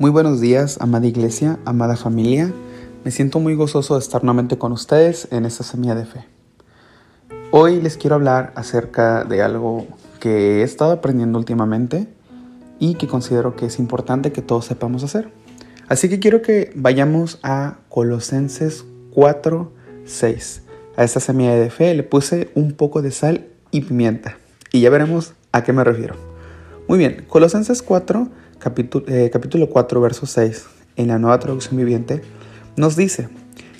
Muy 0.00 0.12
buenos 0.12 0.40
días, 0.40 0.78
amada 0.80 1.08
iglesia, 1.08 1.58
amada 1.64 1.96
familia. 1.96 2.52
Me 3.04 3.10
siento 3.10 3.40
muy 3.40 3.56
gozoso 3.56 3.94
de 3.94 4.00
estar 4.00 4.22
nuevamente 4.22 4.56
con 4.56 4.70
ustedes 4.70 5.26
en 5.32 5.44
esta 5.44 5.64
semilla 5.64 5.96
de 5.96 6.06
fe. 6.06 6.24
Hoy 7.50 7.80
les 7.80 7.96
quiero 7.96 8.14
hablar 8.14 8.52
acerca 8.54 9.24
de 9.24 9.42
algo 9.42 9.88
que 10.20 10.60
he 10.60 10.62
estado 10.62 10.92
aprendiendo 10.92 11.36
últimamente 11.36 12.06
y 12.78 12.94
que 12.94 13.08
considero 13.08 13.56
que 13.56 13.66
es 13.66 13.80
importante 13.80 14.30
que 14.30 14.40
todos 14.40 14.66
sepamos 14.66 15.02
hacer. 15.02 15.32
Así 15.88 16.08
que 16.08 16.20
quiero 16.20 16.42
que 16.42 16.70
vayamos 16.76 17.40
a 17.42 17.78
Colosenses 17.88 18.84
4, 19.14 19.72
6. 20.04 20.62
A 20.96 21.02
esta 21.02 21.18
semilla 21.18 21.56
de 21.56 21.70
fe 21.70 21.92
le 21.94 22.04
puse 22.04 22.52
un 22.54 22.70
poco 22.74 23.02
de 23.02 23.10
sal 23.10 23.48
y 23.72 23.80
pimienta 23.80 24.38
y 24.70 24.80
ya 24.80 24.90
veremos 24.90 25.32
a 25.50 25.64
qué 25.64 25.72
me 25.72 25.82
refiero. 25.82 26.14
Muy 26.86 26.98
bien, 26.98 27.24
Colosenses 27.28 27.82
4, 27.82 28.28
capítulo, 28.58 29.04
eh, 29.08 29.30
capítulo 29.32 29.68
4, 29.68 30.00
verso 30.00 30.26
6, 30.26 30.66
en 30.96 31.08
la 31.08 31.18
nueva 31.18 31.38
traducción 31.38 31.76
viviente, 31.76 32.22
nos 32.76 32.96
dice 32.96 33.28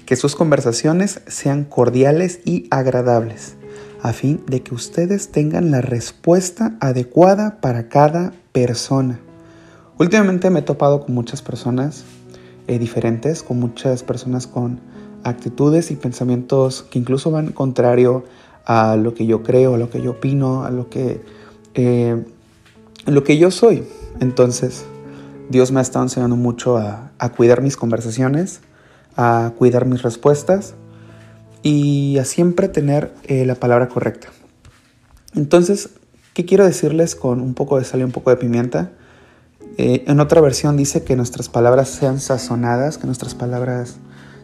que 0.06 0.16
sus 0.16 0.34
conversaciones 0.34 1.20
sean 1.26 1.64
cordiales 1.64 2.40
y 2.44 2.66
agradables, 2.70 3.56
a 4.02 4.12
fin 4.12 4.42
de 4.46 4.62
que 4.62 4.74
ustedes 4.74 5.30
tengan 5.30 5.70
la 5.70 5.80
respuesta 5.80 6.76
adecuada 6.80 7.60
para 7.60 7.88
cada 7.88 8.32
persona. 8.52 9.20
Últimamente 9.98 10.50
me 10.50 10.60
he 10.60 10.62
topado 10.62 11.04
con 11.04 11.14
muchas 11.14 11.42
personas 11.42 12.04
eh, 12.68 12.78
diferentes, 12.78 13.42
con 13.42 13.58
muchas 13.58 14.02
personas 14.02 14.46
con 14.46 14.80
actitudes 15.24 15.90
y 15.90 15.96
pensamientos 15.96 16.82
que 16.82 16.98
incluso 16.98 17.30
van 17.30 17.52
contrario 17.52 18.24
a 18.64 18.96
lo 18.96 19.14
que 19.14 19.26
yo 19.26 19.42
creo, 19.42 19.74
a 19.74 19.78
lo 19.78 19.90
que 19.90 20.00
yo 20.00 20.12
opino, 20.12 20.64
a 20.64 20.70
lo 20.70 20.88
que 20.88 21.20
eh, 21.74 22.24
lo 23.06 23.24
que 23.24 23.38
yo 23.38 23.50
soy. 23.50 23.84
Entonces, 24.20 24.84
Dios 25.48 25.72
me 25.72 25.80
ha 25.80 25.82
estado 25.82 26.04
enseñando 26.04 26.36
mucho 26.36 26.76
a, 26.76 27.10
cuidar 27.36 27.62
mis 27.62 27.76
conversaciones, 27.76 28.60
a 29.16 29.52
cuidar 29.56 29.86
mis 29.86 30.02
respuestas 30.02 30.74
y 31.62 32.18
a 32.18 32.24
siempre 32.24 32.68
tener 32.68 33.12
eh, 33.24 33.44
la 33.46 33.54
palabra 33.54 33.88
correcta. 33.88 34.28
Entonces, 35.34 35.90
¿qué 36.34 36.44
quiero 36.44 36.64
decirles 36.64 37.14
con 37.14 37.40
un 37.40 37.54
poco 37.54 37.78
de 37.78 37.84
sal 37.84 38.00
y 38.00 38.04
un 38.04 38.12
poco 38.12 38.30
de 38.30 38.36
pimienta? 38.36 38.90
Eh, 39.76 40.04
en 40.06 40.20
otra 40.20 40.40
versión 40.40 40.76
dice 40.76 41.04
que 41.04 41.16
nuestras 41.16 41.48
palabras 41.48 41.88
sean 41.88 42.20
sazonadas, 42.20 42.98
que 42.98 43.06
nuestras 43.06 43.34
palabras 43.34 43.96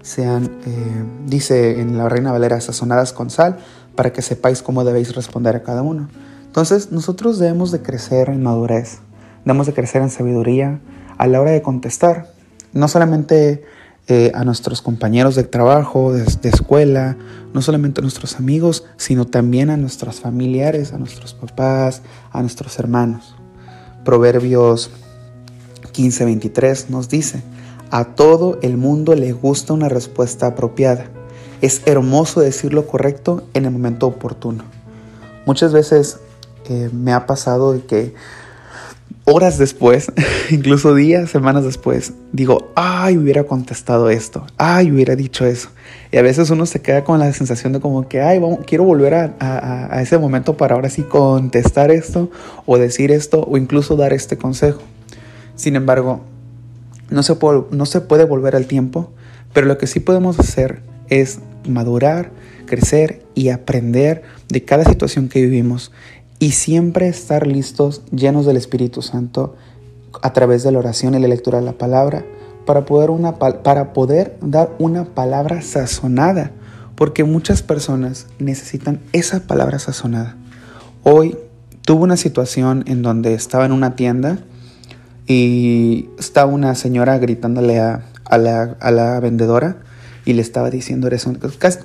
sean, 0.02 0.44
eh, 0.66 1.04
dice 1.26 1.80
en 1.80 1.98
la 1.98 2.08
Reina 2.08 2.30
Valera, 2.30 2.60
sazonadas 2.60 3.12
con 3.12 3.30
sal, 3.30 3.58
para 3.96 4.12
que 4.12 4.22
sepáis 4.22 4.62
cómo 4.62 4.84
debéis 4.84 5.14
responder 5.14 5.56
a 5.56 5.62
cada 5.62 5.82
uno. 5.82 6.08
Entonces 6.46 6.92
nosotros 6.92 7.38
debemos 7.38 7.72
de 7.72 7.82
crecer 7.82 8.28
en 8.28 8.42
madurez, 8.42 9.00
debemos 9.44 9.66
de 9.66 9.74
crecer 9.74 10.02
en 10.02 10.10
sabiduría 10.10 10.80
a 11.18 11.26
la 11.26 11.40
hora 11.40 11.50
de 11.50 11.62
contestar, 11.62 12.32
no 12.72 12.88
solamente 12.88 13.62
eh, 14.06 14.32
a 14.34 14.44
nuestros 14.44 14.82
compañeros 14.82 15.34
de 15.34 15.44
trabajo, 15.44 16.12
de, 16.12 16.24
escuela, 16.48 17.16
no 17.52 17.62
solamente 17.62 18.00
a 18.00 18.02
nuestros 18.02 18.36
amigos, 18.36 18.84
sino 18.96 19.26
también 19.26 19.70
a 19.70 19.76
nuestros 19.76 20.20
familiares, 20.20 20.92
a 20.92 20.98
nuestros 20.98 21.34
papás, 21.34 22.02
a 22.30 22.40
nuestros 22.40 22.78
hermanos. 22.78 23.36
Proverbios 24.04 24.90
15:23 25.92 26.90
nos 26.90 27.08
dice, 27.08 27.42
a 27.90 28.04
todo 28.04 28.58
el 28.62 28.76
mundo 28.76 29.14
le 29.14 29.32
gusta 29.32 29.72
una 29.72 29.88
respuesta 29.88 30.48
apropiada. 30.48 31.06
Es 31.60 31.82
hermoso 31.86 32.40
decir 32.40 32.74
lo 32.74 32.86
correcto 32.86 33.44
en 33.54 33.64
el 33.64 33.70
momento 33.70 34.06
oportuno. 34.06 34.64
Muchas 35.46 35.72
veces 35.72 36.18
me 36.92 37.12
ha 37.12 37.26
pasado 37.26 37.72
de 37.72 37.84
que 37.84 38.14
horas 39.24 39.58
después, 39.58 40.12
incluso 40.50 40.94
días, 40.94 41.30
semanas 41.30 41.64
después, 41.64 42.12
digo, 42.32 42.72
ay, 42.74 43.16
hubiera 43.16 43.44
contestado 43.44 44.10
esto, 44.10 44.46
ay, 44.56 44.90
hubiera 44.90 45.16
dicho 45.16 45.46
eso. 45.46 45.70
Y 46.12 46.18
a 46.18 46.22
veces 46.22 46.50
uno 46.50 46.66
se 46.66 46.80
queda 46.80 47.04
con 47.04 47.18
la 47.18 47.32
sensación 47.32 47.72
de 47.72 47.80
como 47.80 48.08
que, 48.08 48.20
ay, 48.20 48.40
quiero 48.66 48.84
volver 48.84 49.14
a, 49.14 49.34
a 49.40 50.02
ese 50.02 50.18
momento 50.18 50.56
para 50.56 50.74
ahora 50.74 50.90
sí 50.90 51.02
contestar 51.02 51.90
esto 51.90 52.30
o 52.66 52.78
decir 52.78 53.10
esto 53.10 53.44
o 53.48 53.56
incluso 53.56 53.96
dar 53.96 54.12
este 54.12 54.36
consejo. 54.36 54.82
Sin 55.56 55.76
embargo, 55.76 56.20
no 57.10 57.22
se, 57.22 57.34
puede, 57.34 57.64
no 57.70 57.86
se 57.86 58.00
puede 58.00 58.24
volver 58.24 58.56
al 58.56 58.66
tiempo, 58.66 59.10
pero 59.52 59.66
lo 59.66 59.78
que 59.78 59.86
sí 59.86 60.00
podemos 60.00 60.38
hacer 60.38 60.82
es 61.08 61.38
madurar, 61.66 62.30
crecer 62.66 63.22
y 63.34 63.50
aprender 63.50 64.22
de 64.48 64.64
cada 64.64 64.84
situación 64.84 65.28
que 65.28 65.42
vivimos 65.42 65.92
y 66.44 66.50
siempre 66.50 67.08
estar 67.08 67.46
listos, 67.46 68.02
llenos 68.10 68.44
del 68.44 68.58
Espíritu 68.58 69.00
Santo, 69.00 69.56
a 70.20 70.34
través 70.34 70.62
de 70.62 70.72
la 70.72 70.78
oración 70.78 71.14
y 71.14 71.18
la 71.18 71.26
lectura 71.26 71.58
de 71.58 71.64
la 71.64 71.72
palabra, 71.72 72.26
para 72.66 72.84
poder, 72.84 73.08
una, 73.08 73.36
para 73.38 73.94
poder 73.94 74.36
dar 74.42 74.76
una 74.78 75.06
palabra 75.06 75.62
sazonada, 75.62 76.50
porque 76.96 77.24
muchas 77.24 77.62
personas 77.62 78.26
necesitan 78.38 79.00
esa 79.14 79.46
palabra 79.46 79.78
sazonada. 79.78 80.36
Hoy 81.02 81.38
tuve 81.80 82.02
una 82.02 82.18
situación 82.18 82.84
en 82.88 83.00
donde 83.00 83.32
estaba 83.32 83.64
en 83.64 83.72
una 83.72 83.96
tienda 83.96 84.36
y 85.26 86.10
estaba 86.18 86.52
una 86.52 86.74
señora 86.74 87.16
gritándole 87.16 87.80
a, 87.80 88.02
la, 88.36 88.76
a 88.80 88.90
la 88.90 89.18
vendedora 89.18 89.78
y 90.24 90.32
le 90.32 90.42
estaba 90.42 90.70
diciendo 90.70 91.08
eso. 91.08 91.32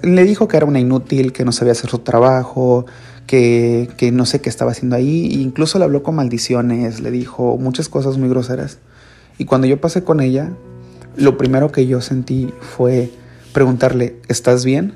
Le 0.01 0.23
dijo 0.23 0.47
que 0.47 0.57
era 0.57 0.65
una 0.65 0.79
inútil, 0.79 1.33
que 1.33 1.45
no 1.45 1.51
sabía 1.51 1.73
hacer 1.73 1.89
su 1.89 1.99
trabajo, 1.99 2.85
que, 3.27 3.89
que 3.97 4.11
no 4.11 4.25
sé 4.25 4.41
qué 4.41 4.49
estaba 4.49 4.71
haciendo 4.71 4.95
ahí. 4.95 5.29
E 5.31 5.41
incluso 5.41 5.77
le 5.77 5.85
habló 5.85 6.03
con 6.03 6.15
maldiciones, 6.15 7.01
le 7.01 7.11
dijo 7.11 7.57
muchas 7.57 7.89
cosas 7.89 8.17
muy 8.17 8.29
groseras. 8.29 8.79
Y 9.37 9.45
cuando 9.45 9.67
yo 9.67 9.79
pasé 9.81 10.03
con 10.03 10.21
ella, 10.21 10.51
lo 11.15 11.37
primero 11.37 11.71
que 11.71 11.85
yo 11.85 12.01
sentí 12.01 12.53
fue 12.61 13.11
preguntarle, 13.53 14.17
¿estás 14.27 14.63
bien? 14.63 14.93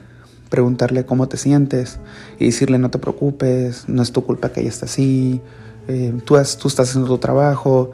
Preguntarle 0.49 1.05
cómo 1.05 1.27
te 1.27 1.37
sientes 1.37 1.99
y 2.39 2.45
decirle, 2.45 2.77
no 2.77 2.89
te 2.91 2.99
preocupes, 2.99 3.85
no 3.87 4.01
es 4.01 4.11
tu 4.11 4.23
culpa 4.23 4.49
que 4.49 4.61
ella 4.61 4.69
está 4.69 4.85
así, 4.85 5.41
eh, 5.87 6.13
tú, 6.23 6.35
tú 6.59 6.67
estás 6.67 6.89
haciendo 6.89 7.07
tu 7.07 7.17
trabajo. 7.17 7.91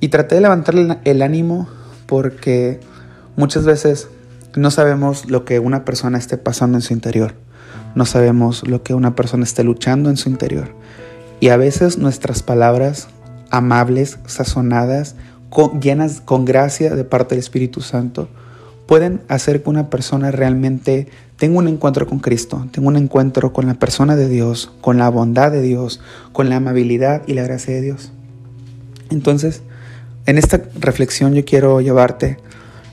Y 0.00 0.08
traté 0.08 0.36
de 0.36 0.42
levantarle 0.42 0.98
el 1.04 1.22
ánimo 1.22 1.68
porque 2.06 2.80
muchas 3.36 3.64
veces 3.64 4.08
no 4.56 4.70
sabemos 4.70 5.30
lo 5.30 5.44
que 5.44 5.58
una 5.60 5.84
persona 5.84 6.18
esté 6.18 6.38
pasando 6.38 6.78
en 6.78 6.82
su 6.82 6.92
interior. 6.92 7.34
No 7.94 8.04
sabemos 8.06 8.66
lo 8.66 8.82
que 8.82 8.94
una 8.94 9.14
persona 9.14 9.44
esté 9.44 9.64
luchando 9.64 10.10
en 10.10 10.16
su 10.16 10.28
interior. 10.28 10.74
Y 11.40 11.48
a 11.48 11.56
veces 11.56 11.98
nuestras 11.98 12.42
palabras 12.42 13.08
amables, 13.50 14.18
sazonadas, 14.26 15.16
llenas 15.80 16.20
con 16.20 16.44
gracia 16.44 16.94
de 16.94 17.04
parte 17.04 17.34
del 17.34 17.40
Espíritu 17.40 17.80
Santo, 17.80 18.28
pueden 18.86 19.22
hacer 19.28 19.62
que 19.62 19.70
una 19.70 19.90
persona 19.90 20.30
realmente 20.30 21.08
tenga 21.36 21.58
un 21.58 21.68
encuentro 21.68 22.06
con 22.06 22.20
Cristo, 22.20 22.66
tenga 22.70 22.88
un 22.88 22.96
encuentro 22.96 23.52
con 23.52 23.66
la 23.66 23.74
persona 23.74 24.16
de 24.16 24.28
Dios, 24.28 24.72
con 24.80 24.98
la 24.98 25.08
bondad 25.08 25.50
de 25.50 25.62
Dios, 25.62 26.00
con 26.32 26.48
la 26.48 26.56
amabilidad 26.56 27.22
y 27.26 27.34
la 27.34 27.42
gracia 27.42 27.74
de 27.74 27.82
Dios. 27.82 28.12
Entonces, 29.10 29.62
en 30.26 30.38
esta 30.38 30.62
reflexión 30.80 31.34
yo 31.34 31.44
quiero 31.44 31.80
llevarte 31.80 32.38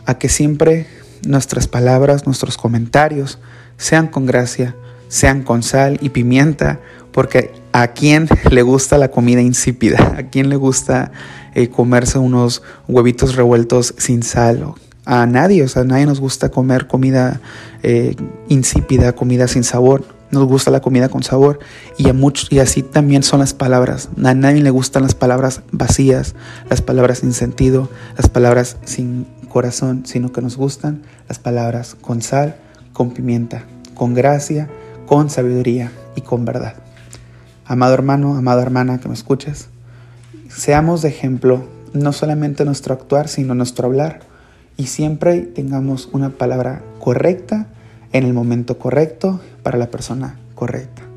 a 0.06 0.18
que 0.18 0.30
siempre 0.30 0.88
nuestras 1.25 1.67
palabras, 1.67 2.25
nuestros 2.25 2.57
comentarios 2.57 3.39
sean 3.78 4.07
con 4.07 4.25
gracia, 4.25 4.75
sean 5.07 5.44
con 5.44 5.63
sal 5.63 5.97
y 6.01 6.09
pimienta, 6.09 6.79
porque 7.11 7.51
a 7.72 7.89
quién 7.89 8.28
le 8.51 8.61
gusta 8.61 8.97
la 8.97 9.09
comida 9.09 9.41
insípida, 9.41 10.16
a 10.17 10.23
quién 10.23 10.50
le 10.50 10.56
gusta 10.56 11.12
eh, 11.53 11.69
comerse 11.69 12.17
unos 12.17 12.63
huevitos 12.88 13.35
revueltos 13.35 13.94
sin 13.97 14.23
sal. 14.23 14.73
A 15.06 15.25
nadie, 15.25 15.63
o 15.63 15.67
sea, 15.67 15.81
a 15.81 15.85
nadie 15.85 16.06
nos 16.06 16.19
gusta 16.19 16.50
comer 16.50 16.88
comida 16.88 17.41
eh, 17.83 18.16
insípida, 18.47 19.13
comida 19.13 19.47
sin 19.47 19.63
sabor. 19.63 20.06
Nos 20.31 20.45
gusta 20.45 20.72
la 20.72 20.81
comida 20.81 21.09
con 21.09 21.22
sabor 21.22 21.59
y, 21.95 22.09
a 22.09 22.13
muchos, 22.13 22.51
y 22.51 22.57
así 22.57 22.81
también 22.81 23.22
son 23.22 23.41
las 23.41 23.53
palabras. 23.53 24.09
A 24.23 24.33
nadie 24.33 24.63
le 24.63 24.72
gustan 24.72 25.03
las 25.03 25.13
palabras 25.13 25.62
vacías, 25.72 26.33
las 26.72 26.81
palabras 26.81 27.19
sin 27.19 27.33
sentido, 27.33 27.88
las 28.17 28.29
palabras 28.29 28.77
sin 28.83 29.27
corazón, 29.53 30.03
sino 30.05 30.31
que 30.31 30.41
nos 30.41 30.57
gustan 30.57 31.03
las 31.29 31.38
palabras 31.38 31.95
con 32.01 32.23
sal, 32.23 32.55
con 32.91 33.11
pimienta, 33.11 33.63
con 33.94 34.15
gracia, 34.15 34.67
con 35.05 35.29
sabiduría 35.29 35.91
y 36.15 36.21
con 36.21 36.44
verdad. 36.44 36.73
Amado 37.63 37.94
hermano, 37.94 38.35
amada 38.35 38.63
hermana 38.63 39.00
que 39.00 39.07
me 39.07 39.13
escuches, 39.13 39.67
seamos 40.50 41.03
de 41.03 41.09
ejemplo 41.09 41.67
no 41.94 42.11
solamente 42.11 42.65
nuestro 42.65 42.95
actuar, 42.95 43.27
sino 43.27 43.53
nuestro 43.53 43.85
hablar 43.85 44.21
y 44.75 44.88
siempre 44.88 45.41
tengamos 45.41 46.09
una 46.11 46.31
palabra 46.31 46.81
correcta 46.99 47.67
en 48.11 48.23
el 48.23 48.33
momento 48.33 48.79
correcto 48.79 49.39
para 49.61 49.77
la 49.77 49.91
persona 49.91 50.35
correcta. 50.56 51.12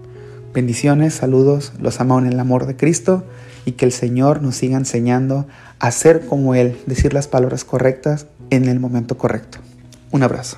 Bendiciones, 0.56 1.12
saludos, 1.12 1.74
los 1.82 2.00
amo 2.00 2.18
en 2.18 2.24
el 2.24 2.40
amor 2.40 2.64
de 2.64 2.76
Cristo 2.76 3.24
y 3.66 3.72
que 3.72 3.84
el 3.84 3.92
Señor 3.92 4.40
nos 4.40 4.56
siga 4.56 4.78
enseñando 4.78 5.46
a 5.80 5.90
ser 5.90 6.24
como 6.24 6.54
Él, 6.54 6.78
decir 6.86 7.12
las 7.12 7.28
palabras 7.28 7.62
correctas 7.62 8.26
en 8.48 8.64
el 8.64 8.80
momento 8.80 9.18
correcto. 9.18 9.58
Un 10.12 10.22
abrazo. 10.22 10.56